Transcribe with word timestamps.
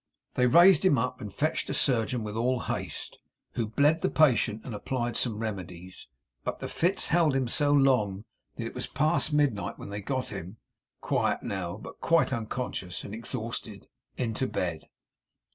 They 0.33 0.47
raised 0.47 0.83
him 0.83 0.97
up, 0.97 1.21
and 1.21 1.31
fetched 1.31 1.69
a 1.69 1.75
surgeon 1.75 2.23
with 2.23 2.35
all 2.35 2.61
haste, 2.61 3.19
who 3.51 3.67
bled 3.67 4.01
the 4.01 4.09
patient 4.09 4.61
and 4.65 4.73
applied 4.73 5.15
some 5.15 5.37
remedies; 5.37 6.07
but 6.43 6.57
the 6.57 6.67
fits 6.67 7.09
held 7.09 7.35
him 7.35 7.47
so 7.47 7.71
long 7.71 8.23
that 8.55 8.65
it 8.65 8.73
was 8.73 8.87
past 8.87 9.31
midnight 9.31 9.77
when 9.77 9.91
they 9.91 10.01
got 10.01 10.29
him 10.29 10.57
quiet 11.01 11.43
now, 11.43 11.77
but 11.77 12.01
quite 12.01 12.33
unconscious 12.33 13.03
and 13.03 13.13
exhausted 13.13 13.85
into 14.17 14.47
bed. 14.47 14.87